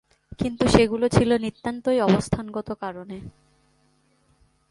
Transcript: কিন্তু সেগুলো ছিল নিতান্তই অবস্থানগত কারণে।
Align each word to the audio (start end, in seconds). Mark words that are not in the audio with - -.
কিন্তু 0.39 0.63
সেগুলো 0.67 1.05
ছিল 1.07 1.29
নিতান্তই 1.37 1.99
অবস্থানগত 2.01 2.69
কারণে। 2.79 3.17